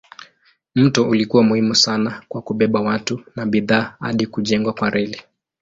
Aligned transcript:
Mto 0.75 1.09
ulikuwa 1.09 1.43
muhimu 1.43 1.75
sana 1.75 2.21
kwa 2.29 2.41
kubeba 2.41 2.81
watu 2.81 3.21
na 3.35 3.45
bidhaa 3.45 3.95
hadi 3.99 4.25
kujengwa 4.27 4.73
kwa 4.73 4.89
reli. 4.89 5.21